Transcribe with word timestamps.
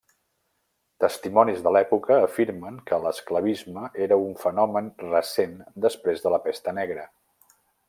Testimonis 1.03 1.59
de 1.67 1.73
l'època 1.75 2.17
afirmen 2.29 2.79
que 2.89 2.99
l'esclavisme 3.03 3.85
era 4.07 4.19
un 4.25 4.33
fenomen 4.47 4.89
recent 5.05 5.55
després 5.89 6.25
de 6.27 6.33
la 6.37 6.41
Pesta 6.49 6.75
Negra. 6.81 7.07